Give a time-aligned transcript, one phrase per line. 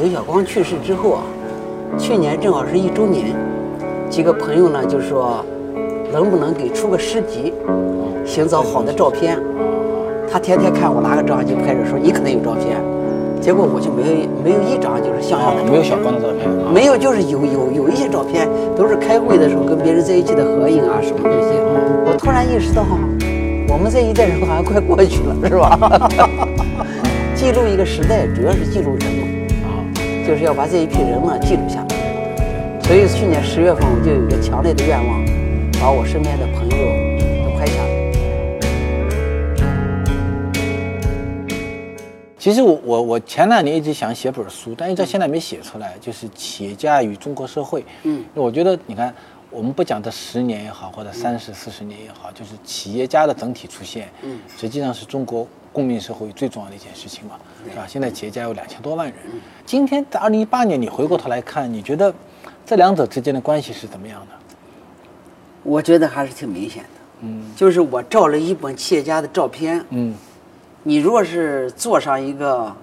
[0.00, 1.22] 刘晓光去世之后啊，
[1.98, 3.36] 去年正好是一周年，
[4.08, 5.44] 几个朋友呢就说，
[6.10, 7.52] 能不能给出个诗集，
[8.24, 9.38] 寻找好的照片。
[10.32, 12.80] 他天天看我拿个照相机拍着，说你可能有照片。
[13.42, 14.08] 结果我就没有
[14.42, 21.58] 没有一张就是像样的没有小光的照片，没有就是有有有一些照片都是开会的时候跟别人在一起的合影啊什么东西。
[22.06, 22.86] 我突然意识到，
[23.68, 25.76] 我们这一代人好像快过去了，是吧？
[27.36, 29.39] 记录一个时代，主要是记录人嘛，啊，
[30.30, 32.80] 就是要把这一批人呢记录下来。
[32.84, 35.24] 所以去年十月份我就有一个强烈的愿望，
[35.80, 36.76] 把我身边的朋友
[37.44, 37.90] 都拍下来。
[42.38, 47.84] 其实我我我前两年一直想写本书，但一直现在没写出来，就是企业家与中国社会。
[48.04, 49.12] 嗯，我觉得你看，
[49.50, 57.36] 我们不讲这十年也好，或者三十四十年也好，就是企业家的整体出现，嗯，实际上是中国公民社会最重要的一件事情嘛，
[57.68, 57.86] 是吧？
[57.86, 59.16] 现在企业家有两千多万人。
[59.64, 62.12] 今天在二零一八年，你回过头来看，你觉得
[62.66, 64.28] 这两者之间的关系是怎么样的？
[65.62, 66.88] 我觉得还是挺明显的。
[67.20, 69.84] 嗯，就是我照了一本企业家的照片。
[69.90, 70.14] 嗯。
[70.82, 72.74] 你若是做上一个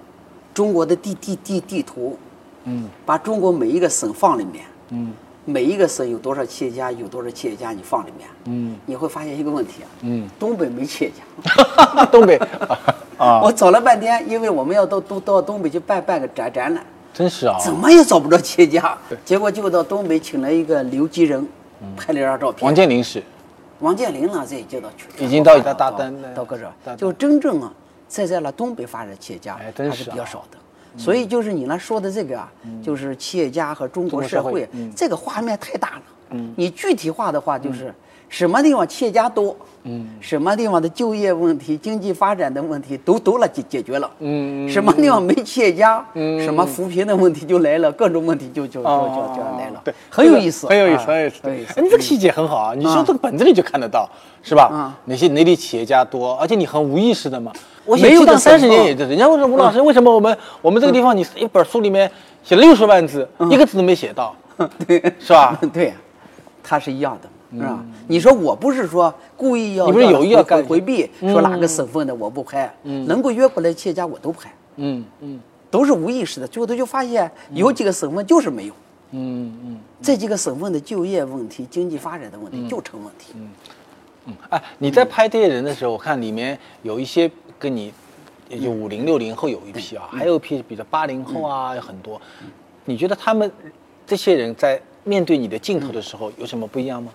[0.54, 2.16] 中国的地地地地图，
[2.62, 5.12] 嗯，把中国每一个省放里面，嗯，
[5.48, 12.36] 每一个省有多少企业家，有多少企业家你放里面，嗯，你会发现一个问题啊，嗯，东北没企业家， 东北
[13.16, 21.48] 啊，我找了半天，因为我们要到东到东北去办办个展展览，真是啊，怎么也找不着企业家，结果就到东北请了一个刘吉仁，
[21.96, 23.22] 拍了一张照片，王健林是，
[23.80, 27.72] 王健林呢，这也叫到去，已经到一大大单到搁这，就真正啊。
[28.06, 30.56] 在在了东北发展企业家还是比较少的，
[30.98, 36.02] 所以就是你那说的这个啊，就是企业家和中国社会这个画面太大了。
[36.30, 37.94] 嗯，你具体化的话就是
[38.28, 44.10] 什么地方企业家多，嗯，什么地方的就业问题、经济发展的问题都都了解解决了。
[44.18, 49.80] 嗯，什么地方没企业家，嗯，什么扶贫的问题就来了，各种问题就就就就就来了。
[49.82, 51.72] 对，很有意思，很有意思，很有意思。
[51.76, 54.06] 哎，你这个细节很好啊，你从这个本子里就看得到，
[54.42, 54.94] 是吧？
[55.06, 57.50] 哪些哪里企业家多，而且你很无意识的嘛。
[57.88, 62.10] 我没有到三十年也是，人家问说吴老师，为什么我们我们这个地方你一本书里面
[62.44, 64.36] 写了六十万字，一个字都没写到，
[64.86, 65.58] 对，是吧？
[65.72, 65.94] 对，
[66.62, 67.82] 他是一样的，是吧？
[68.06, 78.74] 你说我不是说故意要，你不是有意要干回避，说哪个省份的我不拍，能够约过来企业家我都拍，嗯嗯，都是无意识的，最后他就发现有几个省份就是没有，
[79.12, 83.48] 嗯嗯，这几个省份的就业问题、经济发展的问题就成问题，嗯
[84.26, 87.30] 嗯，哎，你在拍这些人的时候，我看里面有一些。
[87.58, 87.92] 跟你，
[88.48, 92.20] 也就五零六零后有一批啊，还有一批比如八零后啊，有很多。
[92.84, 93.50] 你觉得他们
[94.06, 97.12] 这些人在面对你的镜头的时候有什么不一样吗？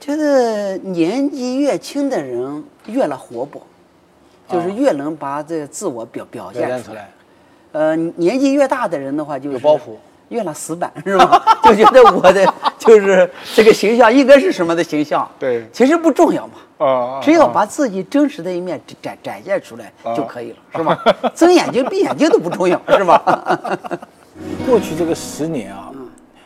[0.00, 3.60] 觉得年纪越轻的人越来活泼，
[4.48, 7.10] 就是越能把这个自我表表现出来。
[7.72, 9.96] 呃，年纪越大的人的话，就是有包袱。
[10.28, 11.42] 越了死板是吧？
[11.64, 15.28] 就觉得我的 就是这个形象应该是什么的形象？
[15.38, 16.86] 对，其实不重要嘛。
[16.86, 20.96] 啊，只要把自己真实的一面展展现出来就可以了，是吧？
[21.34, 23.78] 睁眼睛闭眼睛都不重要， 是吧？
[24.64, 25.90] 过去这个十年啊，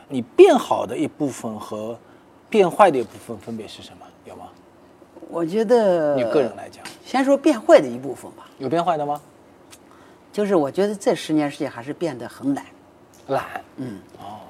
[0.09, 1.98] 你变好的一部分和
[2.48, 4.06] 变坏的一部分分别是什么？
[4.25, 4.44] 有吗？
[5.28, 8.44] 我觉得你个人来讲，先说变坏的一部分吧。
[8.59, 9.21] 有变坏的吗？
[10.32, 12.65] 就是我觉得这十年时间还是变得很懒。
[13.28, 13.44] 懒，
[13.76, 14.41] 嗯，哦，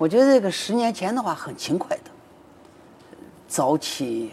[0.00, 2.10] 我觉得这个十年前的话很勤快的，
[3.46, 4.30] 早起，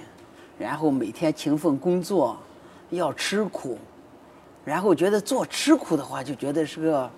[0.58, 2.38] 然后每天勤奋工作，
[2.90, 3.78] 要吃苦，
[4.64, 7.12] 然后觉得做吃苦的话就觉得是个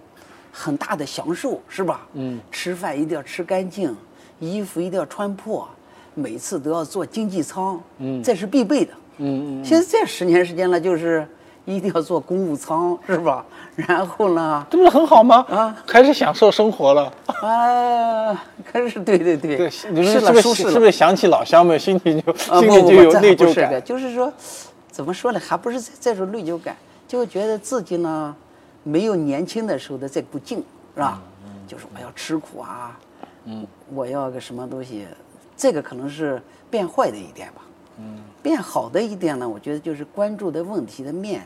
[0.52, 2.08] 很大的享受，是吧？
[2.14, 3.96] 嗯，吃饭一定要吃干净，
[4.40, 5.70] 衣服一定要穿破，
[6.16, 9.64] 每次都要坐经济舱，嗯，这是必备的，嗯嗯。
[9.64, 11.24] 现在这十年时间了，就是。
[11.66, 13.46] 一定要坐公务舱是吧？
[13.76, 14.66] 然后呢？
[14.72, 15.46] 这不是很好吗？
[15.52, 17.14] 啊，开始享受生活了。
[17.42, 19.58] 啊，可是对对对。
[19.58, 23.84] 对，你是不是是不是想起老乡们，心里就心里就有内疚感？
[23.84, 24.32] 就是说，
[24.92, 25.40] 怎么说呢？
[25.40, 26.76] 还不是这种内疚感，
[27.08, 28.36] 就觉得自己呢
[28.84, 30.64] 没有年轻的时候的这股劲，
[30.96, 31.22] 是吧？
[31.68, 33.00] 就是我要吃苦啊，
[33.46, 35.06] 嗯，我要个什么东西，
[35.56, 37.62] 这个可能是变坏的一点吧。
[38.00, 41.46] 嗯，变好的一点呢，我觉得就是关注的问题的面。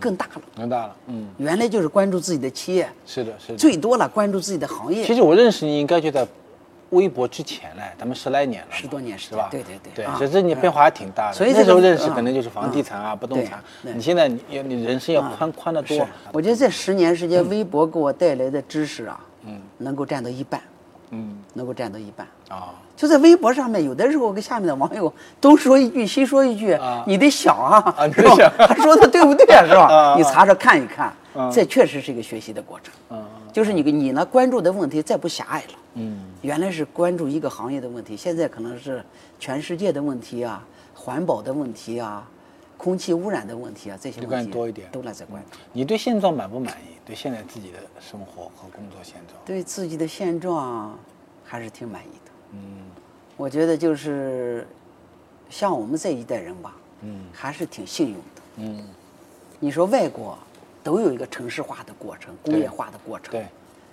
[0.00, 0.96] 更大了，更大了。
[1.06, 3.58] 嗯，原来就是关注自己的企业，是的，是的。
[3.58, 5.04] 最多了关注自己的行业。
[5.04, 6.26] 其实我认识你应该就在
[6.90, 9.48] 微博之前嘞，咱们十来年了，十多年是吧？
[9.50, 9.92] 对对对。
[10.04, 11.34] 对，其实你变化还挺大的。
[11.34, 13.62] 所以那时候认识可能就是房地产啊、不动产。
[13.82, 16.06] 你现在你你人生要宽宽得多。
[16.32, 20.60] 我觉得这十年时间，微博给我带来的知识啊，嗯，能够占到一半，
[21.10, 22.74] 嗯，能够占到一半啊。
[22.96, 28.34] 就在微博上面，有的时候跟下面的网友东说一句西说一句，你得想啊，是吧？
[28.66, 30.14] 他说的对不对， 是吧？
[30.16, 31.12] 你查查看一看，
[31.52, 32.92] 这确实是一个学习的过程。
[33.10, 35.74] 嗯就是你你呢关注的问题再不狭隘了。
[35.94, 39.02] 嗯原来是关注一个行业的问题，现在可能是
[39.40, 40.62] 全世界的问题啊，
[40.94, 42.22] 环保的问题啊，
[42.78, 45.58] 空气污染的问题啊，这些就问题多一点都来在关注。
[45.72, 46.96] 你对现状满不满意？
[47.04, 49.38] 对现在自己的生活和工作现状？
[49.44, 50.96] 对自己的现状
[51.44, 52.32] 还是挺满意的。
[52.52, 52.86] 嗯
[53.36, 54.66] 我觉得就是
[55.50, 58.42] 像我们这一代人吧，嗯还是挺幸运的。
[58.56, 58.84] 嗯，
[59.58, 60.38] 你说外国
[60.82, 63.46] 都有一个城市化的过程、工业化的过程，对，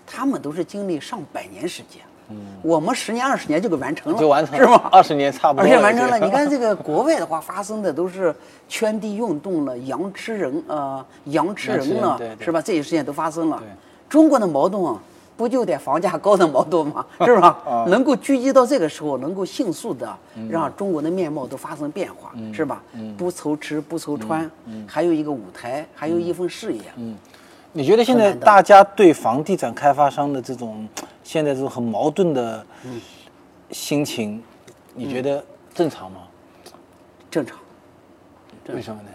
[0.06, 2.02] 他们都是经历上百年时间。
[2.30, 4.89] 嗯，我们十年、二十年就给完成了，就完成了是吗？
[4.92, 6.18] 二十年差不多而且完成了。
[6.19, 8.33] 你看这个国外的话，发生的都是
[8.68, 12.62] 圈地运动了，羊吃人，呃， 羊吃人了，是吧？
[12.62, 13.62] 这些事情都发生了。
[14.10, 15.00] 中国的矛盾啊，
[15.36, 17.06] 不就得房价高的矛盾吗？
[17.25, 17.57] 是吧？
[17.66, 22.81] 啊能够聚集到这个时候，能够迅速的嗯让中国的面貌都发生变化，是吧？
[23.18, 26.81] 不愁吃不愁穿，嗯还有一个舞台，还有一份事业。
[27.77, 30.88] 你觉得现在大家对房地产开发商的这种
[31.25, 32.66] 现在这种很矛盾的
[33.69, 34.42] 心情，
[34.94, 35.44] 你觉得
[35.74, 36.22] 正常吗？
[37.30, 37.60] 正常，
[38.69, 39.10] 为什么呢？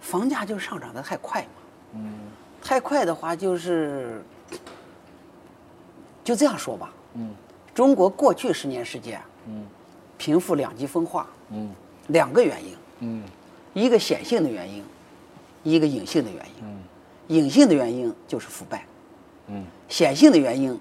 [0.00, 1.48] 房价就上涨的太快嘛。
[1.96, 2.14] 嗯，
[2.62, 4.24] 太快的话就是，
[6.24, 6.90] 就这样说吧。
[7.12, 7.28] 嗯。
[7.74, 9.66] 中国过去十年时间，嗯。
[10.16, 11.70] 贫富两极分化，嗯。
[12.06, 13.22] 两个原因，嗯。
[13.74, 14.82] 一个显性的原因，
[15.62, 16.52] 一个隐性的原因。
[16.62, 16.78] 嗯
[17.28, 18.84] 隐性的原因就是腐败，
[19.48, 20.78] 嗯，显性的原因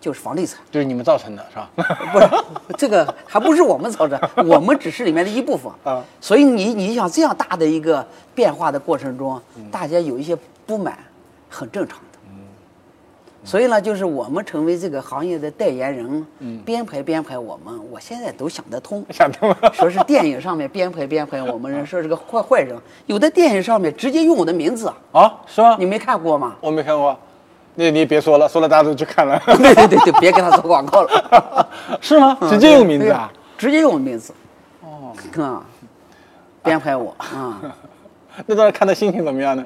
[0.00, 0.58] 就是房地产。
[0.70, 1.70] 就是你们造成的是吧？
[2.12, 2.28] 不是，
[2.76, 6.04] 这个还不是我们造成，我们只是里面的一部分啊。
[6.20, 9.40] 所以你你想这样大的一个变化的过程中，
[9.70, 10.98] 大家有一些不满，
[11.48, 12.15] 很正常的。
[13.46, 16.26] 所以呢，就是我们成为这个行业的代言人，
[16.64, 19.06] 编排编排我们，我现在都想得通。
[19.10, 19.56] 想通了。
[19.72, 22.76] 说是电影上面编排编排我们人，说是个坏坏人，
[23.06, 25.86] 有的电影上面直接用我的名字，啊，是吗你？
[25.86, 26.56] 没看过吗？
[26.60, 27.16] 我没看过，
[27.76, 29.40] 那你别说了，说了大家都去看了。
[29.46, 31.68] 对对对对，别给他做广告了。
[32.00, 32.36] 是吗？
[32.50, 33.30] 直接用名字啊？
[33.32, 34.34] 对直接用名字。
[34.82, 35.62] 哦，啊，
[36.64, 37.62] 编排我啊、
[38.44, 39.64] 那当时看的心情怎么样呢？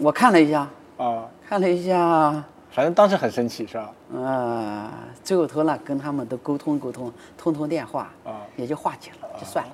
[0.00, 0.66] 我看了一下，
[0.96, 2.42] 啊，看了一下，
[2.78, 3.92] 反正当时很生气是吧？
[4.14, 4.88] 呃，
[5.24, 9.72] 最后头呢跟他们都沟通沟通，通通电话，啊也就化解了，就算了。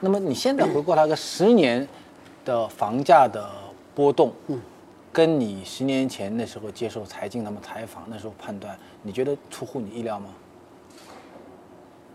[0.00, 1.86] 那么你现在回过来个十年
[2.42, 3.46] 的房价的
[3.94, 4.58] 波动，嗯，
[5.12, 10.30] 跟你十年前那时候接受财经他们采访那时候判断，你觉得出乎你意料吗？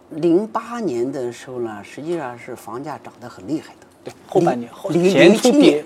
[0.09, 3.85] 零八年的时候呢，实际上是房价涨得很厉害的。
[4.05, 5.85] 对，后半年后零七年，，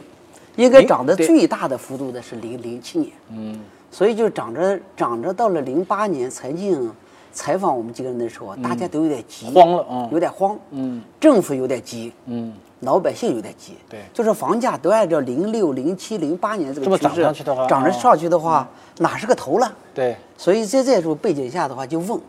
[0.55, 3.59] 应该涨得最大的幅度的是零零七年，嗯
[3.93, 6.91] 所以就涨着涨着到了零八年，财经
[7.31, 10.09] 采访我们几个人的时候，大家都有点急，慌了嗯。
[10.11, 10.99] 有点慌，嗯。
[11.19, 13.99] 政府有点急，嗯，老百姓有点急，对。
[14.11, 18.67] 就是房价都按照零六、零七、零八年这个趋势上去的话涨着哦上去的话，
[18.97, 19.71] 哪是个头了？
[19.93, 22.19] 对，所以在这种背景下的话，就问，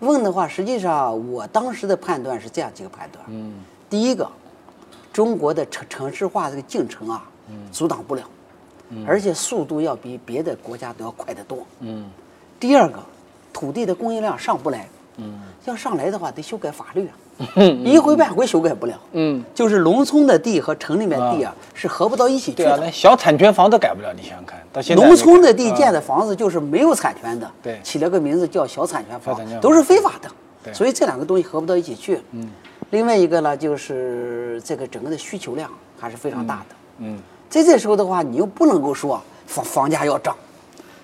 [0.00, 3.24] 问的话，实际上我当时的判断是这样几个判断。
[3.28, 3.54] 嗯。
[3.88, 4.28] 第一个，
[5.12, 7.24] 中国的城城市化这个进程啊，
[7.70, 8.22] 阻挡不了，
[9.06, 11.66] 而且速度要比别的国家都要快得多。
[11.80, 12.04] 嗯。
[12.58, 12.98] 第二个，
[13.52, 15.40] 土地的供应量上不来，嗯。
[15.64, 18.96] 要上来的话得修改法律啊，一回半回修改不了。
[19.12, 27.80] 嗯，就是农村的地和城里面地啊是合不到一起去对啊，小产权房都改不了，你想想看，到现在农村的地啊建的房子就是没有产权的，对。
[27.82, 30.30] 起了个名字叫小产权房都是非法的。
[30.62, 30.72] 对。
[30.72, 32.20] 所以这两个东西合不到一起去。
[32.30, 32.48] 嗯。
[32.90, 36.76] 另外一个呢，就是这个整个的需求量还是非常大的。
[36.98, 40.34] 嗯在这时候的话，你又不能够说房房价要涨，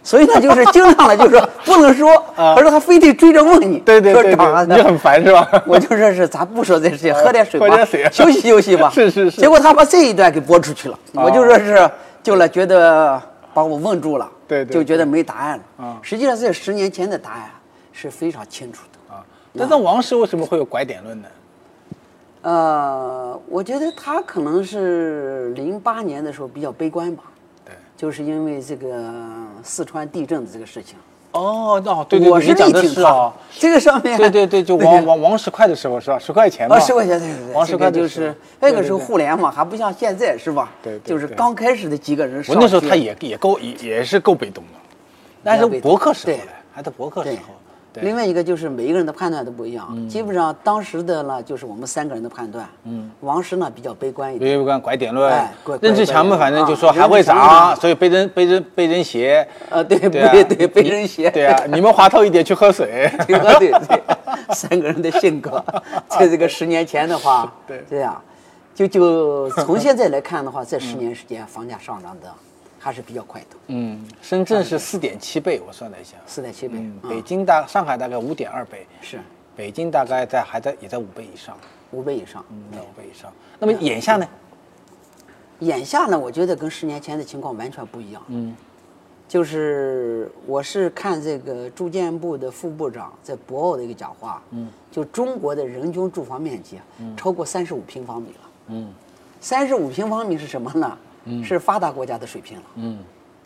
[0.02, 5.48] 所以呢，就是经常呢，就是说 不能说，啊而是他非得追着问你，对对对说涨啊，对，你就很烦是吧？
[5.66, 8.90] 我就说是咱不说这事情，喝点水吧，喝点水啊休息休息吧。
[8.94, 11.90] 是是是结果他把这一段给播出去了，啊我就说是
[12.22, 13.20] 就了，觉得
[13.54, 15.84] 把我问住了，对对就觉得没答案了。
[15.86, 17.50] 啊实际上这十年前的答案
[17.92, 19.14] 是非常清楚的。
[19.14, 19.22] 啊，
[19.56, 21.28] 但是王石为什么会有拐点论呢？
[22.42, 27.22] 呃，我觉得他可能是零八年的时候比较悲观吧，
[27.64, 29.12] 对，就是因为这个
[29.62, 30.96] 四川地震的这个事情。
[31.30, 36.18] 哦哦，对对对，我是你讲的是啊，，这个上面对对对，就王王王石块的时候是吧？
[36.18, 40.70] 十块钱嘛，啊，十块钱，对对对，王石块就是那个时候互联网还不像现在是吧？
[40.82, 44.78] 对对对就是刚开始的几个人上我那时候他也也够也也是够被动的，
[45.42, 46.38] 但是博客时候
[46.70, 47.54] 还在博客时对候，对
[48.00, 64.02] 另外一个就是每一个人的判断都不一样，基本上当时的呢就是我们三个人的判断，嗯，王石呢比较悲观一点，悲观拐点论哎，任志强嘛，反正就啊说还会涨，嘛所以被人被人被人写，呃，对对啊对对，被人写，对啊， 你们滑头一点去喝水， 对对对，
[64.54, 65.62] 三个人的性格，
[66.08, 67.84] 在这个十年前的话，对。
[67.90, 68.20] 这样，
[68.74, 72.32] 就就从现在来看的话，这十年时间房价上涨的
[72.82, 76.74] 还是比较快的，嗯，深圳是四点七倍，我算了一下，四点七倍。
[76.78, 79.20] 嗯，嗯北京大上海大概五点二倍，是
[79.54, 81.56] 北京大概在还在也在五倍以上，
[81.92, 82.44] 五倍以上。
[82.50, 83.32] 嗯，在五倍以上。
[83.60, 84.26] 那么眼下呢？
[85.60, 88.20] 眼下呢，我觉得跟十年前的情况完全不一样。
[88.26, 88.52] 嗯，
[89.28, 96.82] 就是我是看这个住建部的副部长在博鳌的一个讲话，嗯，就中国的人均住房面积啊，
[97.16, 98.50] 超过三十五平方米了。
[98.66, 98.92] 嗯
[99.40, 100.98] 三十五平方米是什么呢？
[101.44, 102.64] 是发达国家的水平了。
[102.76, 102.98] 嗯。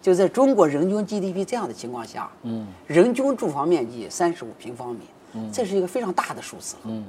[0.02, 2.66] 就在中国人均 GDP 这样的情况下，嗯。
[2.86, 5.00] 人均住房面积三十五平方米，
[5.34, 5.50] 嗯。
[5.52, 6.76] 这是一个非常大的数字。
[6.84, 7.04] 嗯，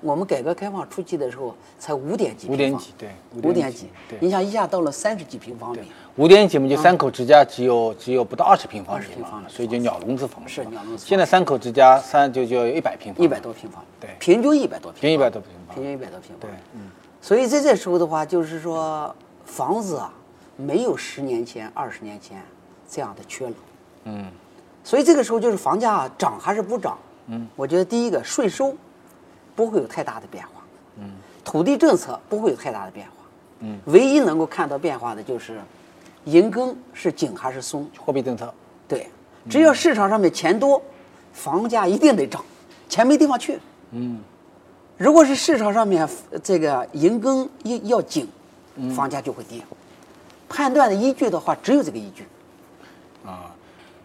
[0.00, 3.08] 我们改革开放初期的时候才五点几五平方，点几对，
[3.42, 4.18] 五点几，对。
[4.20, 5.80] 你想一下到了三十几平方米，
[6.16, 14.10] 五点几嘛，就三口之家只有只有不到二十平方米20平方米，嘛所以就鸟笼子房是鸟笼子现在三口之家三就就一百平方，一百多平方，对。
[14.18, 16.80] 平均一百多平方，平一百多平方平，均一百多平方，对，嗯。
[17.22, 20.12] 所以在这时候的话，就是说房子啊，
[20.56, 22.42] 没有十年前、二十年前
[22.88, 23.54] 这样的缺冷。
[24.04, 24.30] 嗯
[24.82, 26.98] 所以这个时候就是房价啊涨还是不涨？
[27.28, 28.76] 嗯，我觉得第一个税收
[29.56, 30.62] 不会有太大的变化，
[30.98, 31.10] 嗯，
[31.42, 33.12] 土地政策不会有太大的变化，
[33.60, 35.58] 嗯，唯一能够看到变化的就是
[36.24, 37.88] 银根是紧还是松。
[37.98, 38.52] 货币政策，
[38.86, 39.08] 对，
[39.48, 40.82] 只要市场上面钱多，
[41.32, 42.44] 房价一定得涨，
[42.86, 43.58] 钱没地方去。
[43.92, 44.20] 嗯
[44.98, 48.28] 如果是市场上面呃这个银根要要紧，
[48.94, 49.60] 房价就会跌。
[50.48, 52.26] 判断的依据的话，只有这个依据。
[53.24, 53.50] 啊，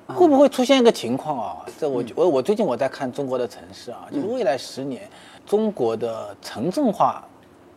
[0.08, 1.66] 会不会出现一个情况啊？
[1.78, 5.08] 这我我我最近我在看中国的城市啊，就是未来十年
[5.46, 7.24] 中国的城镇化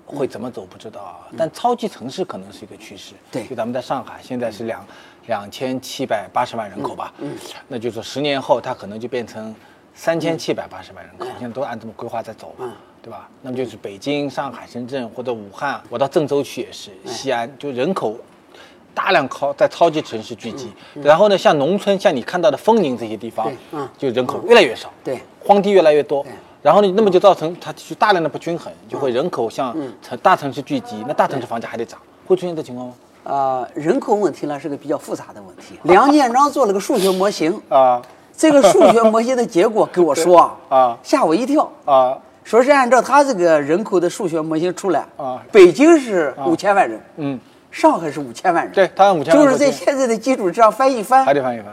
[0.07, 3.15] 会怎么走不知道啊，但超级城市可能是一个趋势。
[3.31, 4.87] 对就咱们在上海现在是两
[5.27, 9.55] 两千七百八十万人口吧，嗯，那就是说十年后它可能就变成
[9.95, 12.73] 三千七百八十万人口，现在都按这么规划在走嘛。
[13.02, 13.28] 对吧？
[13.42, 18.16] 那么就是北京、上海、深圳或者武汉，我到郑州去也是，西安就人口
[18.94, 20.71] 大量靠在超级城市聚集，
[21.02, 23.88] 然后呢，像农村，像你看到的丰宁这些地方，嗯。
[23.99, 25.21] 就人口越来越少，对。
[25.44, 26.25] 荒地越来越多，
[26.62, 32.94] 然后呢，那么就造成它就大量的不均衡，就会人口向城大城市聚集，那大城市房价还得涨，会出现这情况吗？
[33.25, 35.78] 呃，人口问题呢是个比较复杂的问题。
[35.82, 38.00] 梁建章做了个数学模型， 啊。
[38.35, 40.99] 这个数学模型的结果给我说啊， 啊。
[41.02, 41.71] 吓我一跳。
[41.85, 45.43] 啊说是按照他这个人口的数学模型出来，啊。
[45.51, 47.39] 北京是五千万人，嗯，
[47.71, 51.69] 上海是五千万人，对，他按五千万就是在现在的基础之上翻一翻还，得翻一翻，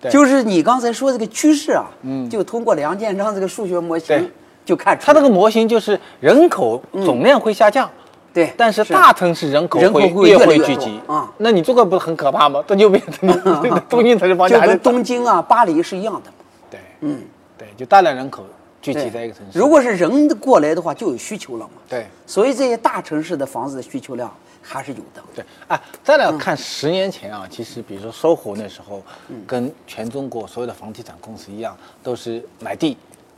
[0.00, 0.10] 对。
[0.10, 1.86] 就是你刚才说这个趋势啊，
[2.30, 4.30] 就通过梁建章这个数学模型对。
[4.62, 7.90] 就看出它来这个模型就是人口总量会下降。
[8.32, 11.00] 对，但是大城市人口会会越会聚集。
[11.04, 11.28] 多啊。
[11.38, 12.62] 那你这个不是很可怕吗？
[12.68, 13.28] 这就变成
[13.88, 16.30] 东京城市房就跟东京啊、巴黎是一样的。
[16.70, 17.20] 对，嗯，
[17.58, 18.44] 对，就大量人口
[18.80, 19.58] 聚集在一个城市。
[19.58, 21.74] 如果是人过来的话，就有需求了嘛。
[21.88, 25.22] 对所以这些大城市的房子的需求量还是有的。
[25.34, 29.02] 对啊，再来看十年前啊，其实比如说搜狐那时候，
[29.46, 32.96] 跟全中国所有的房地产公司一样，都是买地，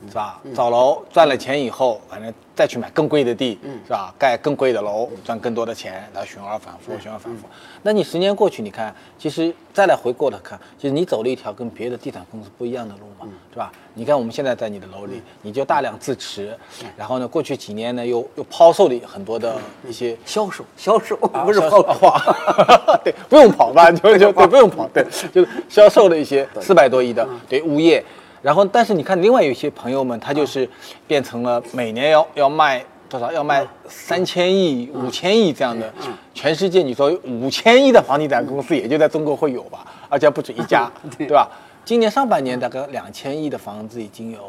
[0.08, 0.40] 是吧？
[0.54, 4.12] 造楼赚了钱以后，反正再去买更贵的地，是吧？
[4.18, 7.46] 盖更贵的楼，赚更多的钱，然后循环反复，循环反复。
[7.82, 13.72] 那你十年过去，你看，其实再来回过头看，其实你走了一条跟别的地产公司不一样的路嘛，是吧？
[13.94, 16.56] 你看我们现在在你的楼里，你就大量自持，
[16.96, 19.56] 然后呢，过去几年呢又又抛售了很多的
[19.86, 22.06] 一些销售，销售啊不是销抛售。
[22.06, 28.02] 哇， 对，不用跑吧，就就对，不用跑，对，就是销售了一些四百多亿的对物业，
[28.42, 30.68] 然后但是你看另外有一些朋友们，他就是
[31.06, 35.92] 变成了每年要要卖多少，要卖三千亿、五千亿这样的，
[36.34, 41.48] 全世界你说五千亿的房地产公司也就在中国会有吧，而且还不止一家， 对吧？
[41.84, 44.40] 今年上半年大概两千亿的房子已经有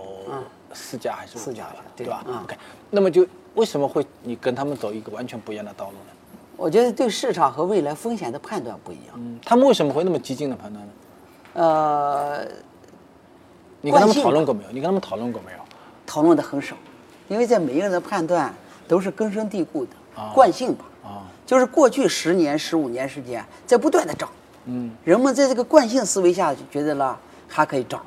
[0.71, 2.55] 四家还是五家了，对吧嗯？OK，
[2.89, 6.13] 那么就为什么会你跟他们走一个完全不一样的道路呢？
[6.55, 9.15] 我觉得对市场和未来风险的判断不一样。
[9.15, 10.91] 嗯，他们为什么会那么激进的判断呢？
[11.53, 12.45] 呃，
[13.83, 14.69] 你跟他们讨论过没有？
[14.71, 15.57] 你跟他们讨论过没有？
[16.05, 16.73] 讨论的很少，
[17.27, 18.53] 因为在每一个人的判断
[18.87, 20.31] 都是根深蒂固的、啊。
[20.33, 20.85] 惯性吧。
[21.03, 24.29] 啊，就是过去十年、十五年时间在不断的涨，
[24.67, 28.01] 嗯，人们在这个惯性思维下就觉得了还可以涨，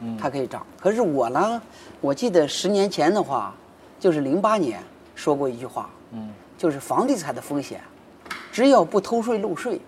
[0.00, 0.64] 嗯，还可以涨。
[0.78, 1.62] 可是我呢，
[2.02, 3.54] 我记得十年前的话，
[3.98, 4.78] 就是零八年
[5.14, 6.28] 说过一句话，嗯，
[6.58, 7.80] 就是房地产的风险，
[8.52, 9.80] 只要不偷税漏税，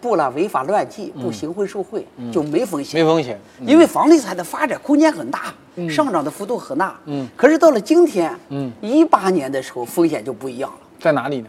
[0.00, 3.00] 不了违法乱纪，不行贿受贿，就没风险。
[3.00, 3.38] 没风险。
[3.60, 5.52] 因为房地产的发展空间很大，
[5.88, 6.98] 上涨的幅度很大。
[7.04, 11.48] 嗯，可是到了今天，嗯，一八年的时候风险就不一样了，在哪里呢？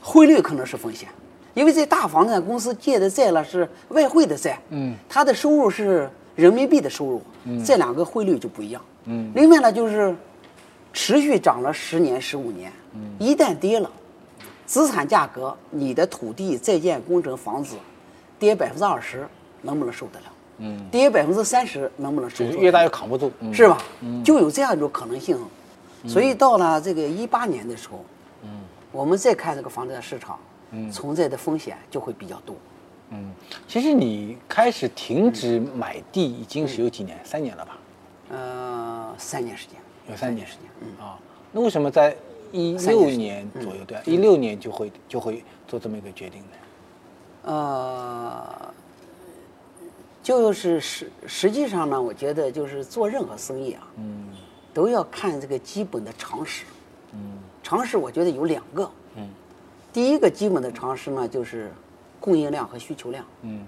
[0.00, 1.08] 汇率可能是风险，
[1.54, 8.80] 因为这大房地产公司借的债了是外汇的债，嗯，它的收入是人民币的收入，嗯，这两个汇率就不一样。
[9.04, 10.14] 嗯，另外呢就是
[10.92, 13.90] 持续涨了十年、十五年，嗯，一旦跌了，
[14.68, 17.74] 资产价格，你的土地、在建工程、房子
[18.38, 19.26] 跌百分之二十，
[19.62, 20.26] 能不能受得了？
[20.58, 22.50] 嗯，跌百分之三十，能不能受得了？
[22.52, 23.82] 就是越大越扛不住，嗯是吧？
[24.22, 25.38] 就有这样一种可能性。
[26.06, 28.04] 所以到了这个一八年的时候，
[28.42, 28.50] 嗯，
[28.92, 30.38] 我们再看这个房地产市场，
[30.72, 32.54] 嗯，存在的风险就会比较多。
[33.10, 33.32] 嗯，
[33.66, 37.78] 其实你开始停止买地已经是有几年，三年了吧？
[38.30, 39.76] 呃，三年时间，
[40.10, 40.62] 有三年时间。
[40.82, 41.18] 嗯啊，
[41.52, 42.14] 那为什么在
[42.52, 47.50] 一六年左右，对，一六年就会就会做这么一个决定的？
[47.50, 48.74] 呃，
[50.22, 54.28] 就是实实际上呢，我觉得就是做任何生意啊，嗯，
[54.74, 56.64] 都要看这个基本的常识。
[57.12, 58.90] 嗯，常识我觉得有两个。
[59.16, 59.28] 嗯，
[59.92, 61.72] 第一个基本的常识呢，就是
[62.20, 63.64] 供应量和需求量，嗯，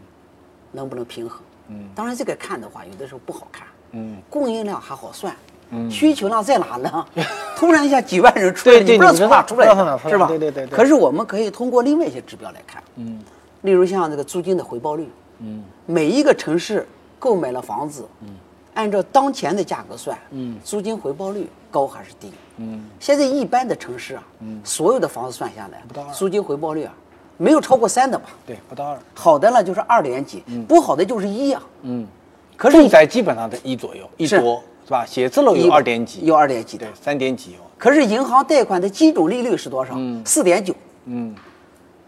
[0.73, 1.41] 能不能平衡？
[1.69, 3.67] 嗯，当然这个看的话，有的时候不好看。
[3.93, 5.35] 嗯，供应量还好算。
[5.71, 7.07] 嗯，需求量在哪呢？
[7.57, 9.69] 突然一下几万人出来，你不知道从哪出来
[10.09, 10.27] 是吧？
[10.29, 12.83] 对对对对可是我们可以通过另外一些指标来看。
[12.97, 13.21] 嗯，
[13.63, 15.09] 例如像这个租金的回报率。
[15.43, 16.87] 嗯，每一个城市
[17.19, 18.29] 购买了房子，嗯，
[18.75, 22.31] 按照当前的价格算，嗯，租金回报率高还是低？
[22.59, 26.93] 嗯，现在一般的城市啊，嗯，所有的房子算下来，不到二租金回报率啊，
[27.39, 28.29] 没有超过三的吧？
[28.47, 28.99] 对，不到二。
[29.15, 31.63] 好的呢就是二点几，不好的就是一啊。
[31.85, 32.07] 嗯，
[32.55, 35.07] 可是住宅基本上在一左右，一多是吧？
[35.07, 37.59] 写字楼有二点几，有二点几对，，三点几有。
[37.79, 39.95] 可是银行贷款的基准利率是多少？
[40.25, 40.75] 四点九。
[41.05, 41.33] 嗯，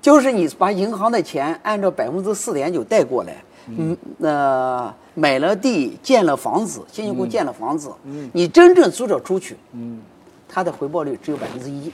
[0.00, 3.36] 就是你把银行的钱按照百分之四点九贷过来，
[3.68, 10.02] 嗯，呃，买了地，建了房子，辛辛苦苦建了房子，嗯，你真正租着出去，嗯，
[10.48, 11.92] 它的回报率只有百分之一，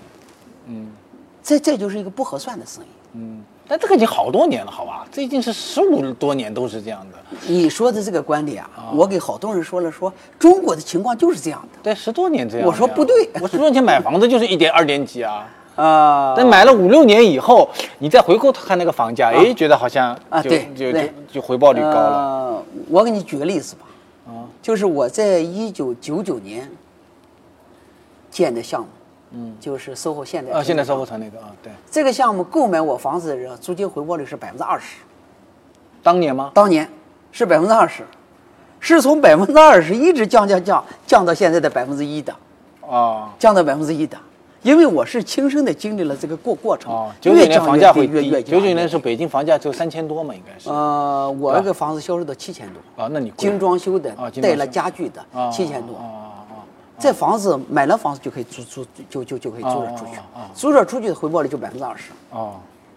[0.68, 0.90] 嗯，
[1.42, 2.86] 这这就是一个不合算的生意。
[3.12, 5.06] 嗯，但这个已经好多年了，好吧？
[5.12, 7.18] 这已经是十五多年都是这样的。
[7.46, 11.78] 你说的这个观点啊，我给好多人说了说，中国的情况就是这样的。
[11.82, 12.66] 对，十多年这样。
[12.66, 15.46] 我说不对我十多年前买房子就是一点二点几啊。
[15.78, 17.70] 啊、但买了五六年以后，
[18.00, 20.92] 你再回过头看那个房价，哎，觉得好像啊就就
[21.30, 22.16] 就回报率高了。
[22.16, 23.82] 呃，我给你举个例子吧，
[24.26, 26.68] 啊，就是我在一九九九年
[28.28, 28.88] 建的项目，
[29.30, 34.96] 嗯，就是 SOHO 现代啊，现在生售后城那个啊，对，这个项目购买我房子的人，租金回报率是百分之二十，
[36.02, 36.50] 当年吗？
[36.54, 36.88] 当年
[37.30, 38.02] 是百分之二十，
[38.80, 42.34] 是从百分之二十一直降降降降到现在的百分之一的，
[42.88, 44.16] 啊降到百分之一的。
[44.62, 50.68] 因为我是亲身的经历了这个过过程，啊，九九年房价会越越九九降年是北京房价只有三千多嘛，应该是。
[50.68, 55.94] 呃，我这个房子销售到七千多，啊，那你贵精装修的啊，带了家具的啊七千多。
[56.98, 60.12] 这房子买了房子就可以租租就就就可以租着出去
[60.54, 62.10] 租着出去的回报率就百分之二十，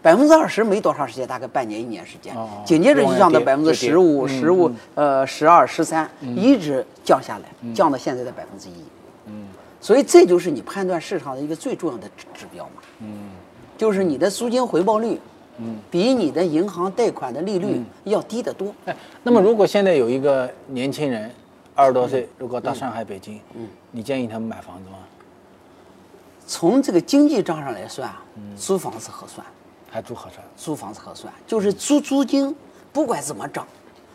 [0.02, 8.84] 百分之二十没多长时间，大概半年一年时间哦，紧接着就降到百分之十五、嗯十五呃十二、十三，一直降下来，降到现在的百分之一。
[9.28, 9.46] 嗯，
[9.80, 12.82] 所以这就是你判断市场的一个最重要的指指标嘛。
[13.02, 13.30] 嗯，
[13.78, 15.20] 就是你的租金回报率，
[15.60, 18.74] 嗯，比你的银行贷款的利率要低得多。
[18.86, 21.30] 哎，那么如果现在有一个年轻人，
[21.76, 24.98] 二十多岁，如果到上海、北京，嗯，你建议他们买房子吗？
[26.48, 28.24] 从这个经济账上来算啊，
[28.58, 29.46] 租房子合算。
[29.94, 30.42] 还租合算？
[30.56, 32.56] 租房子合算，就是租租金
[32.94, 33.68] 不管怎么涨，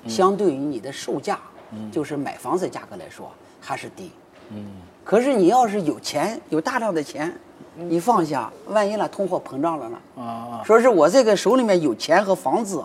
[0.08, 1.38] 相对于你的售价，
[1.92, 4.10] 就是买房子价格来说还是低。
[4.48, 4.66] 嗯，
[5.04, 7.30] 可是你要是有钱，有大量的钱，
[7.74, 9.98] 你放下，万一呢通货膨胀了呢？
[10.16, 12.82] 啊啊说是我这个手里面有钱和房子，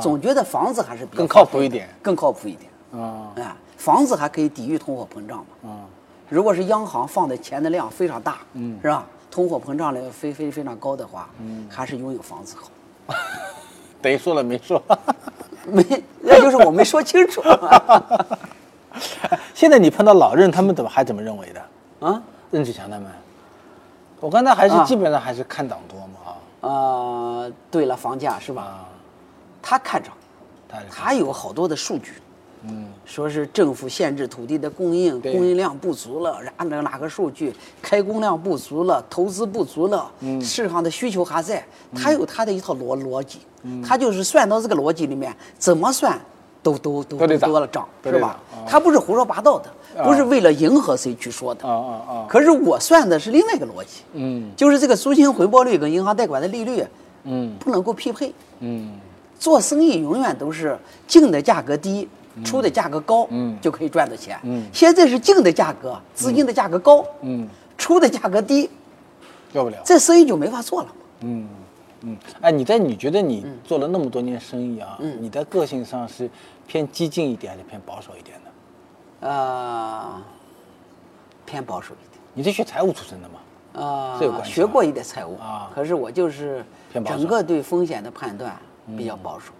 [0.00, 2.70] 总觉得房子还是比较更靠谱一点更靠谱一点。
[3.02, 5.70] 啊啊，房子还可以抵御通货膨胀嘛。
[5.70, 5.82] 啊！
[6.28, 9.04] 如果是央行放的钱的量非常大，嗯，是吧？
[9.30, 13.14] 通货膨胀率非非非常高的话，嗯，还是拥有房子好。
[14.02, 14.82] 等于说了没说？
[15.66, 15.84] 没，
[16.20, 17.42] 那就是我没说清楚
[19.54, 22.06] 现在你碰到老任，他们怎么还怎么认为的？
[22.06, 23.10] 啊任志强他们，
[24.20, 28.62] 我刚才还是啊基本上还是看涨多嘛啊呃，对了，房价是吧？
[28.62, 28.88] 啊，
[29.62, 30.12] 他看涨，
[30.68, 32.14] 他他有好多的数据，
[32.64, 46.18] 嗯，说是政府限制土地的供应，供应量不足了，然后哪哪个数据开工量不足了，投资不足了，嗯，市场的需求还在，他有他的一套逻逻辑，嗯，他就是算到这个逻辑里面，怎么算
[46.62, 48.40] 都都都都得涨都了涨，是吧？
[48.66, 52.26] 他不是胡说八道的，不是为了迎合谁去说的，啊啊啊！
[52.28, 54.50] 可是我算的是另外一个逻辑，嗯。
[54.56, 56.84] 就是这个租金回报率跟银行贷款的利率，
[57.24, 57.54] 嗯。
[57.58, 58.34] 不能够匹配。
[58.60, 58.98] 嗯。
[59.38, 62.08] 做生意永远都是进的价格低，
[62.44, 64.38] 出的价格高，嗯就可以赚到钱。
[64.42, 68.70] 嗯现在是进的价格，资金的价格高，嗯，出的价格低，
[69.52, 69.78] 要不了。
[69.84, 70.88] 这生意就没法做了。
[71.20, 71.48] 嗯
[72.02, 76.30] 嗯，哎，你在你觉得你做了那么多年生意啊，嗯你的个性上是
[76.66, 79.28] 偏激进一点还是偏保守一点的？
[79.28, 80.22] 呃，
[81.44, 82.20] 偏保守一点。
[82.34, 83.34] 你是学财务出身的嘛？
[83.74, 86.64] 呃是有关系学过一点财务啊可是我就是
[87.04, 88.56] 整个对风险的判断
[88.96, 89.52] 比较保守。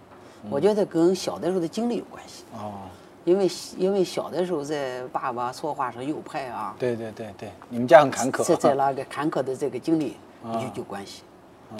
[0.51, 2.83] 我觉得跟小的时候的经历有关系，哦，
[3.25, 8.45] 因为因为小的时候在爸爸说话上右派啊，对对对对，你们家很坎坷。
[8.45, 11.23] 在在那个坎坷的这个经历有有关系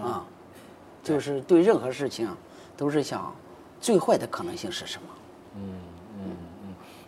[0.03, 0.25] 啊，
[1.03, 2.37] 就是对任何事情啊
[2.77, 3.35] 都是想
[3.81, 5.09] 最坏的可能性是什么？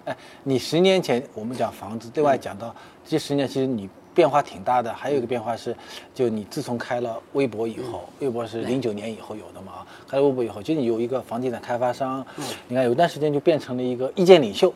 [0.07, 4.93] 哎，你十年前我们讲房子，对外讲到这十年，其实你变化挺大的。
[4.93, 5.75] 还有一个变化是，
[6.15, 9.73] 就你自从开了微博以后，微博是零九年以后有的嘛，
[10.09, 12.25] 开了微博以后，就你有一个房地产开发商，
[12.69, 14.73] 你看有一段时间就变成了一个意见领袖，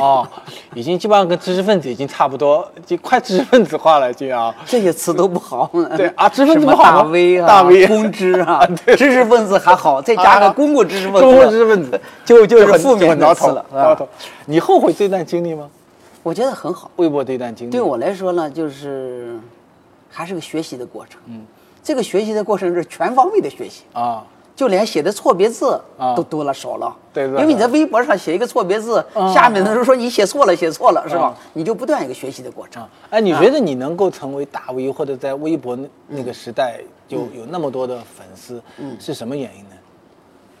[0.00, 0.26] 哦，
[0.74, 4.54] 已经基本上跟知识分子已经差不多，就快知识分子化了，就啊。
[4.66, 5.70] 这些词都不好。
[5.96, 8.66] 对啊知识分子大 V 啊，大 V 公知啊，
[8.96, 13.64] 知识分子还好，再加啊个公共知识分子，公共知识分子就就是负面的词了。
[14.46, 15.68] 你后悔这段经历吗？
[16.24, 16.90] 我觉得很好。
[16.96, 19.38] 微博这段经历，对我来说呢，就是
[20.10, 21.20] 还是个学习的过程。
[21.26, 21.46] 嗯，
[21.82, 24.24] 这个学习的过程是全方位的学习，啊，
[24.56, 26.96] 就连写的错别字啊都多了少了。
[27.12, 31.36] 对对因为你在微博上写一个错别字，下面的人说你写错了，写错了，是吧？
[31.52, 38.62] 你就不断一个学习的过程啊。，哎，你觉得你能够成为大 V，或者在微博那那个时代就有那么多的粉丝，
[38.98, 39.76] 是什么原因呢？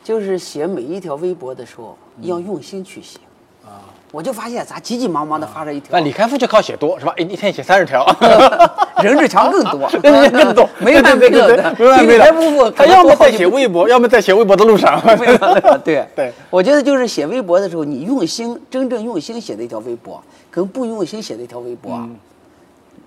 [0.04, 3.18] 就是写每一条微博的时候要用心去写。
[3.64, 7.12] 啊，我就发现咱急急忙忙的发了一条那，李开复就靠写多是吧？
[7.16, 8.06] 一一天写三十条，
[9.02, 12.70] 任志强更多，任志强更多，没完没了的，没完没比李开复。
[12.70, 13.66] 他要么在写微。
[13.66, 15.00] 博，要么在写微博的路上。
[15.82, 21.98] 对 对，我觉得就是写微博的时候，你用心，真正用心写的一条微博，跟不用心写的一条微博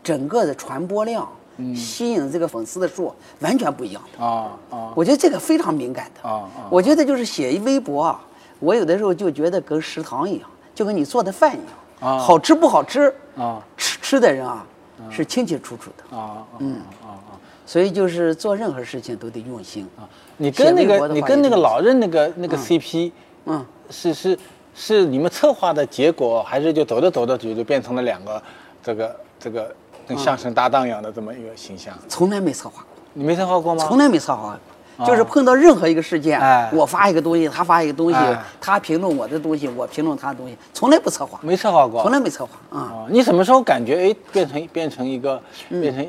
[0.04, 1.28] 整个的传播量、
[1.76, 4.26] 吸引这个粉丝的数完全不一样的。
[4.26, 6.28] 啊啊我觉得这个非常敏感的。
[6.28, 8.20] 啊啊我觉得就是写一微博啊，
[8.60, 11.60] 我有的时候就觉得跟食堂一样，就跟你做的饭一
[12.02, 14.66] 样，啊好吃不好吃，啊吃吃的人啊
[15.10, 16.18] 是清清楚楚的。
[16.18, 17.32] 啊嗯啊啊
[17.66, 20.08] 所以就是做任何事情都得用心啊！
[20.38, 23.12] 你跟那个你跟那个老任那个那个 CP，
[23.44, 24.40] 嗯，是是
[24.74, 28.42] 是你们策划的结果，还是就走着走着就就变成了两个
[28.82, 29.76] 这个这个
[30.08, 31.94] 跟相声搭档一样的这么一个形象？
[32.08, 32.88] 从来没策划过。
[33.12, 33.84] 你没策划过吗？
[33.86, 34.60] 从来没策划过，
[35.06, 42.02] 就是碰到任何一个事件，哎我发一个东西，他发一个东西哎，他评论我的东西，我评论他的东西，从来不策划，没策划过。
[42.02, 42.80] 从来没策划啊。
[42.80, 43.06] 啊！
[43.10, 46.08] 你什么时候感觉哎变成变成一个变成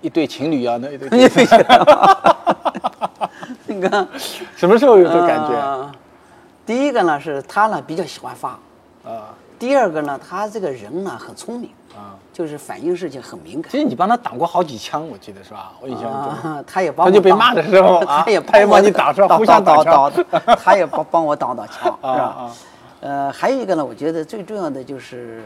[0.00, 1.08] 一对情侣一样的一对？
[1.10, 1.46] 你别
[3.66, 4.06] 你看，
[4.56, 5.54] 什么时候有这感觉？
[5.54, 5.92] 呃
[6.66, 8.58] 第一个呢是他呢比较喜欢发，
[9.04, 11.83] 啊第二个呢他这个人呢很聪明，啊！
[12.34, 13.70] 就是反应事情很敏感。
[13.70, 13.78] 其。
[13.78, 15.72] 实你帮他挡过好几枪，我记得是吧？
[15.80, 16.06] 我以前。
[16.12, 19.28] 啊，他也帮我他就被骂的时候啊他也他也帮你挡是吧？
[19.28, 20.24] 挡互相挡挡枪，
[20.62, 22.50] 他也帮 帮我挡挡枪，是吧？
[23.00, 25.44] 呃，还有一个呢，我觉得最重要的就是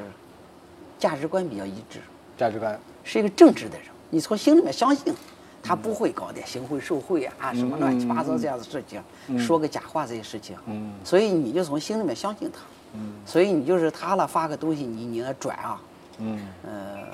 [0.98, 2.00] 价值观比较一致，
[2.36, 2.76] 价值观。
[3.04, 5.14] 是一个正直的人，你从心里面相信
[5.62, 9.02] 他不会搞点行贿受贿啊什么乱七八糟这样的事情，
[9.38, 10.92] 说个假话这些事情，嗯。
[11.02, 12.60] 所以你就从心里面相信他，
[13.26, 15.80] 所以你就是他了发个东西，你你要转啊，
[16.18, 16.38] 嗯。
[16.66, 17.04] 呃，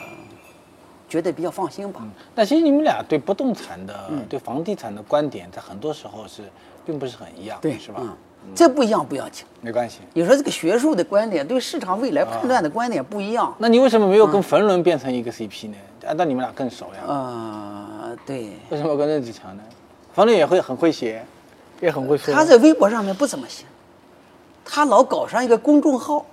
[1.08, 2.02] 觉得比较放心吧。
[2.34, 6.42] 但其实你们俩对不动产的、嗯对房地产的观点，在很多时候是
[6.84, 8.00] 并不是很一样，对，是吧？
[8.02, 8.10] 嗯，
[8.54, 9.46] 这不一样不要紧。
[9.60, 10.00] 没关系。
[10.14, 13.54] 有时候这个学术的观点对市场未来判断的观点不一样。
[13.58, 15.76] 那你为什么没有跟嗯冯仑变成一个 CP 呢？
[16.06, 17.00] 按照你们俩更熟呀。
[17.06, 19.62] 呃，对，为什么跟任志强呢？
[20.12, 21.24] 冯仑也会很会写，
[21.80, 22.34] 也很会说。
[22.34, 23.64] 他在微博上面不怎么写，
[24.64, 26.26] 他老搞上一个公众号，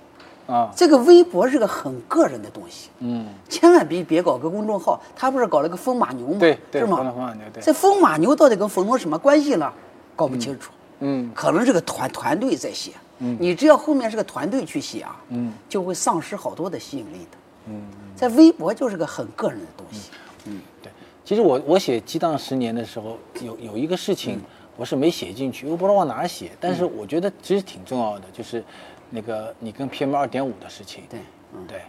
[0.52, 5.02] 啊，这个微博是个很个人的东西，嗯，千万别别搞个公众号。
[5.16, 6.36] 他不是搞了个风马牛吗？
[6.40, 6.98] 对对是吗？
[6.98, 9.72] 搞了风马牛对这风马牛到底跟冯仑什么关系呢？
[10.16, 10.72] 搞不清楚。
[11.00, 12.92] 嗯可能是个团团队在写。
[13.20, 17.38] 嗯，你只要后面是个团队去写啊，嗯，就会丧失好多的吸引力的。
[17.68, 17.82] 嗯，
[18.16, 20.10] 在微博就是个很个人的东西。
[20.46, 20.92] 嗯对。
[21.24, 24.42] 其实我我写《激荡十年》的时候，有有一个事情嗯
[24.78, 28.64] 我是没写进去，我不知道往哪儿写，但是我觉得其实挺重要的，就是
[29.12, 31.04] 那个你跟 PM 二点五的事情。
[31.08, 31.19] 对，
[31.54, 31.82] 嗯对。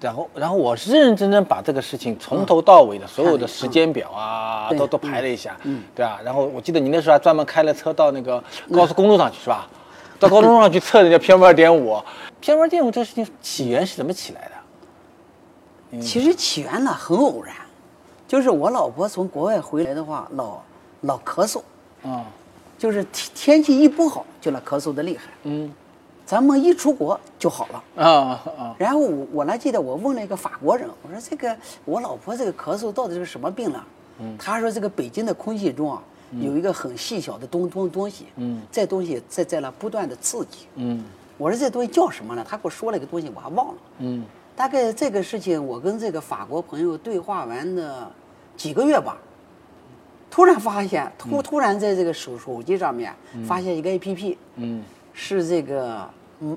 [0.00, 6.20] 然后，然后我是认认真真把这个事情从头到尾的所有的时间表啊，都都排了一下，嗯，对啊。
[6.22, 8.42] 然后我记得你那时候还专门开了车到那个
[8.72, 9.68] 高速公路上去，是吧？
[10.20, 12.00] 到高速公路上去测人家 PM 二点五
[12.40, 14.50] ，PM 二点五这个事情起源是怎么起来的？
[15.90, 17.56] 嗯其实起源呢很偶然，
[18.28, 20.60] 就是我老婆从国外回来的话，老
[21.00, 21.60] 老咳嗽，
[22.06, 22.24] 啊，
[22.78, 25.24] 就是天天气一不好就那咳嗽的厉害。
[25.44, 25.72] 嗯，
[26.28, 28.04] 咱们一出国就好了。
[28.04, 33.82] 啊啊，然后我我还记得我问了一个法国人，我说这个我老婆这个咳嗽到底是什么病呢？
[34.20, 40.66] 嗯他说这个北京的空气中啊有一个很细小的东东东西，嗯这东西在在那不断的刺激。
[40.74, 41.02] 嗯
[41.38, 42.44] 我说这东西叫什么呢？
[42.46, 43.74] 他给我说了一个东西，我还忘了。
[44.00, 44.22] 嗯
[44.54, 48.06] 大概这个事情，我跟这个法国朋友对话完的
[48.54, 49.16] 几个月吧，
[50.30, 53.14] 突然发现，突突然在这个手手机上面
[53.46, 54.82] 发现一个 A P P，嗯，
[55.14, 56.04] 是这个
[56.40, 56.56] 嗯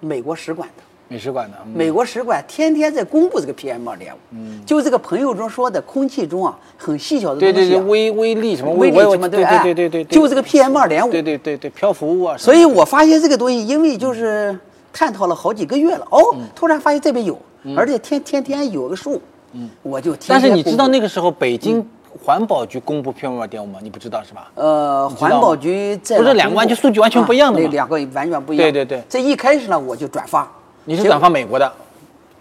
[0.00, 0.82] 美国使馆的。
[1.08, 1.72] 美使馆的，嗯。
[1.74, 14.58] 美国使馆天天在公布这个 PM 二点五，嗯，就这个朋友中说的空气中啊很细小的东西、啊，对对对，微微粒什么微粒什么对哎对对对对，就这个 PM 二点五，对对对对漂浮物啊所以我发现这个东西，因为就是
[14.90, 17.38] 探讨了好几个月了，哦，突然发现这边有，
[17.76, 19.20] 而且天天天有个数，
[19.52, 21.86] 嗯，我就天天但是你知道那个时候北京
[22.24, 23.78] 环保局公布 PM 二点五吗？
[23.82, 24.50] 你不知道是吧？
[24.54, 28.64] 呃，环保局在不是两个完全数据完全不一样的吗啊那两个完全不一样。
[28.64, 29.02] 对对对。
[29.08, 30.50] 这一开始呢，我就转发，
[30.84, 31.72] 你是转发美国的？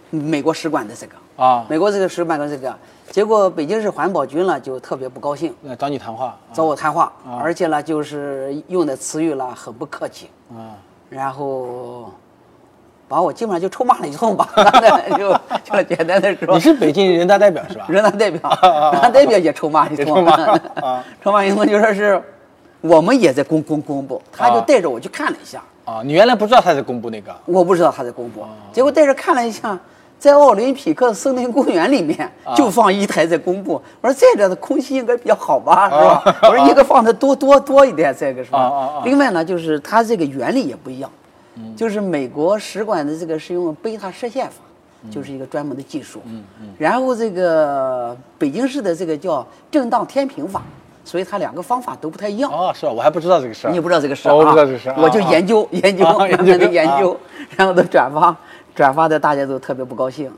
[0.09, 1.65] 美国使馆的这个，啊？
[1.69, 2.75] 美国这个使馆的这个，
[3.09, 6.37] 结果北京市环保局呢就特别不高兴，那找你谈话。
[6.53, 10.75] 找我谈话，而且呢就是用的词语了很不客气，啊？
[11.09, 12.11] 然后
[13.11, 14.47] 把我基本上就臭骂了一通吧，
[15.19, 17.85] 就就简单的说你，是北京人大代表是吧？
[17.89, 18.49] 人大代表，
[18.93, 20.25] 人大代表也臭骂一通
[21.21, 22.23] 臭骂一通就说是
[22.79, 29.77] 我们也在公公公布，他就啊带着我去看了一下，啊，你原来不知道他在公布那个我不知道他在公布，结果带着看了一下。
[30.21, 36.23] 在奥林匹克森林公园里面就放一台在公布，我说这个的空气应该比较好吧，是吧？
[36.47, 38.59] 我说一个放的多多多一点，这个是吧？
[38.59, 41.09] 啊啊啊另外呢，就是它这个原理也不一样，
[41.75, 44.55] 就是美国使馆的这个是用贝塔射线法，
[45.09, 46.21] 就是一个专门的技术。
[46.25, 46.67] 嗯嗯。
[46.77, 50.61] 然后这个北京市的这个叫震荡天平法，
[51.03, 52.51] 所以它两个方法都不太一样。
[52.51, 52.91] 哦，是吧？
[52.91, 53.69] 我还不知道这个事儿。
[53.69, 54.95] 你也不知道这个事儿、啊，哦我不知道这个事儿。
[54.97, 57.17] 我就啊研究、研究，啊慢慢的研究，
[57.57, 58.35] 然后都转发，
[58.73, 60.31] 转发的大家都特别不高兴，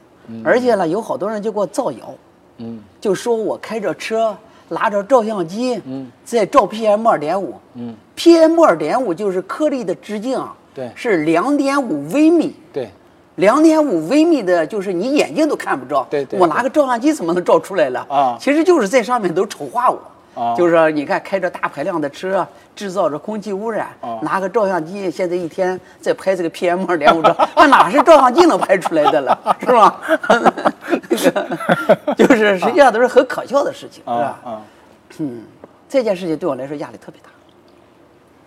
[0.43, 2.13] 而且呢，有好多人就给我造谣，
[2.57, 4.35] 嗯就说我开着车，
[4.69, 12.89] 拿着照相机，嗯，在照 PM 二点五，嗯，PM 二点五就是颗粒的直径啊，对是两点五微米，对
[13.35, 16.05] 两点五微米的，就是你眼睛都看不着。
[16.09, 18.05] 对对我拿个照相机怎么能照出来了？
[18.09, 19.99] 啊其实就是在上面都丑化我。
[20.35, 22.43] 啊就是说你看开着大排量的车，
[22.75, 30.01] 制造着空气污染，啊拿个照相机，现在一天在拍这个 PM 二点五照， 那哪是照相机能拍出来的了， 是吧？
[30.27, 34.51] 那 个就是实际上都是很可笑的事情，是啊吧？
[34.51, 34.61] 啊。
[35.19, 35.43] 嗯，
[35.87, 37.29] 这件事情对我来说压力特别大。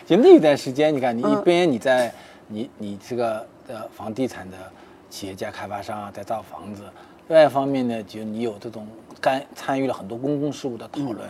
[0.07, 2.13] 就那一段时间，你看你一嗯边你在
[2.47, 4.57] 你你这个呃房地产的
[5.09, 6.81] 企业家、开发商啊，在造房子，
[7.27, 8.87] 另外一方面呢，就你有这种
[9.19, 11.29] 干参与了很多公共事务的讨论，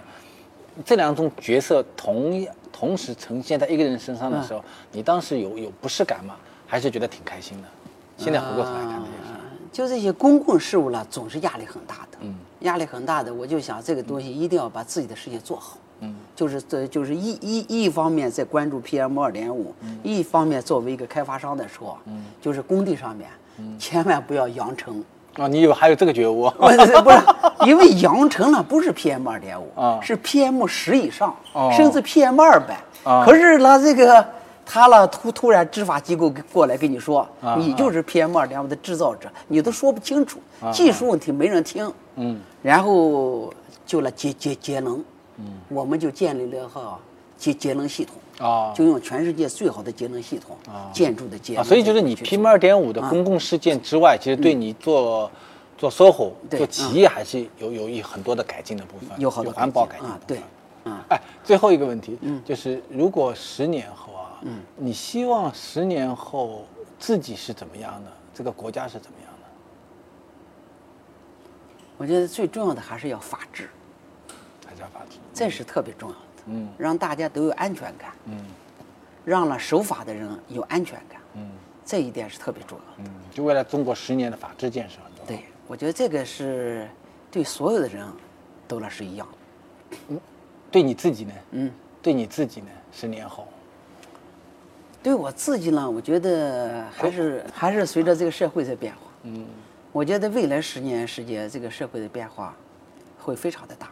[0.86, 6.36] 这两种角色同样同时呈现在一个人身上的时候，你当时有有不适感吗？
[6.68, 7.68] 还是觉得挺开心的？
[8.16, 12.20] 现在回过头来看这件事，啊就这些公共事务了，总是压力很大的。
[12.22, 15.80] 嗯，压力很大的，我就想这个东西一定要把自己的事情做好。
[16.00, 23.30] 嗯，就是这就是一一一方面在关注 PM 二点五，一方面作为一个开发商的时候，嗯，就是工地上面，
[23.80, 25.04] 千万不要扬尘。
[25.38, 26.50] 啊，你有还有这个觉悟？
[26.58, 27.18] 不是不是，
[27.68, 33.24] 因为扬尘呢不是 PM 二点五啊，是 PM 十以上哦，甚至 PM 二百啊。
[33.24, 34.26] 可是呢，这个
[34.66, 40.40] 他了突突然执法机构过来跟你说啊，你就是 PM 二点五的制造者，你都说不清楚，
[40.74, 41.92] 技术问题没人听。
[42.16, 43.54] 嗯，然后
[43.86, 45.04] 就来节节节能，
[45.38, 47.00] 嗯，我们就建立了哈
[47.38, 48.16] 节节能系统。
[48.40, 55.32] 啊就用全世界最好的节能系统啊，建筑的节能啊，所以就是你去 PM 二点五的公共事件之外，其实对你做
[55.76, 60.28] 做 SOHO 做企业还是有有一很多的改进的部分，有好多环保改改进的部分。
[60.28, 66.64] 对，啊，哎，最后一个问题，嗯就是如果十年后啊，嗯你希望十年后
[67.00, 68.12] 自己是怎么样的？
[68.36, 69.48] 这个国家是怎么样的？
[71.98, 73.68] 我觉得最重要的还是要法治。
[75.38, 76.22] 这是特别重要的。
[76.48, 78.46] 嗯让大家都有安全感，嗯
[79.26, 81.52] 让了守法的人有安全感，嗯
[81.86, 83.10] 这一点是特别重要的。
[83.10, 84.98] 嗯，就为了中国十年的法治建设。
[85.28, 86.88] 对，我觉得这个是
[87.30, 88.08] 对所有的人
[88.68, 89.28] 都那是一样
[90.10, 90.16] 的。
[90.72, 91.34] 对你自己呢？
[91.52, 91.72] 嗯，
[92.02, 92.68] 对你自己呢？
[92.94, 93.48] 十年后，
[95.04, 99.00] 对我自己呢，我觉得还是还是随着这个社会在变化。
[99.24, 99.46] 嗯
[99.92, 102.56] 我觉得未来十年时间，这个社会的变化
[103.20, 103.90] 会非常的大。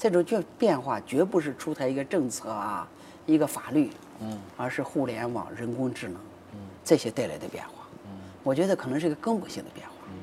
[0.00, 2.88] 嗯，这种变变化绝不是出台一个政策啊，
[3.26, 3.90] 一个法律，
[4.22, 6.16] 嗯，而是互联网、人工智能，
[6.54, 7.86] 嗯，这些带来的变化。
[8.06, 8.10] 嗯，
[8.42, 9.92] 我觉得可能是一个根本性的变化。
[10.06, 10.16] 嗯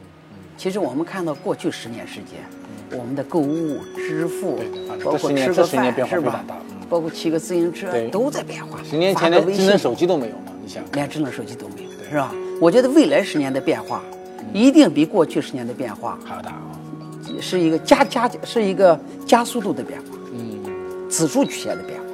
[0.58, 2.40] 其实我们看到过去十年时间，
[2.98, 4.60] 我们的购物、支付
[5.06, 6.44] 包括吃个饭是吧？
[6.90, 8.82] 包括骑个自行车都在变化。
[8.84, 10.52] 十年前连智能手机都没有嘛？
[10.64, 12.34] 你想，连智能手机都没有，是吧？
[12.60, 14.02] 我觉得未来十年的变化，
[14.52, 16.50] 一定比过去十年的变化还要大
[17.38, 17.42] 啊！
[17.42, 20.60] 是一个加加是一个加速度的变化，嗯，
[21.10, 22.06] 指数曲线的变化。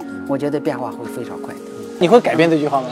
[0.00, 1.60] 嗯我觉得变化会非常快的。
[1.98, 2.86] 你会改变这句话吗？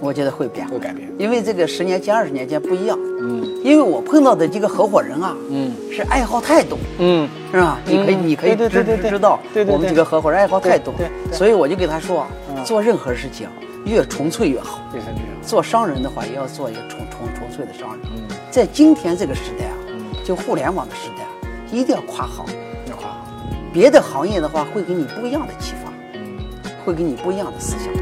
[0.00, 1.08] 我觉得会变，会改变。
[1.18, 2.98] 因为这个十年前、二十年间不一样。
[3.20, 7.78] 嗯因为我碰到的几个合伙人啊，嗯是爱好太多，嗯是吧？
[7.84, 12.26] 你可以，嗯你可以知对对对对知知道，对对对我们几个合伙人爱好太多对对，对所以我就给他说
[12.64, 13.48] 做任何事情
[13.84, 14.80] 越纯粹越好。
[14.94, 15.42] 越深越好。
[15.42, 18.00] 做商人的话，也要做一个纯纯纯粹的商人。
[18.16, 19.81] 嗯在今天这个时代啊，嗯，
[20.24, 21.30] 就互联网的时代啊，
[21.70, 22.46] 一定要夸好。
[22.88, 23.26] 要夸好。
[23.72, 26.38] 别的行业的话，会给你不一样的启发，嗯。
[26.84, 28.01] 会给你不一样的思想。